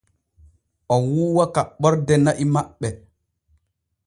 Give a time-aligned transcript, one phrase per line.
[0.93, 2.89] O wuuwa kaɓɓorde na'i maɓɓe.